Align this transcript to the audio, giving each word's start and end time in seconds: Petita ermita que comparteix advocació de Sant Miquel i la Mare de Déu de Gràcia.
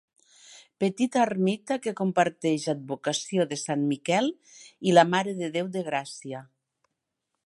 Petita 0.83 1.19
ermita 1.25 1.77
que 1.83 1.93
comparteix 1.99 2.65
advocació 2.73 3.45
de 3.51 3.59
Sant 3.67 3.83
Miquel 3.93 4.31
i 4.91 4.99
la 4.99 5.07
Mare 5.13 5.39
de 5.43 5.51
Déu 5.59 5.73
de 5.77 5.85
Gràcia. 5.91 6.43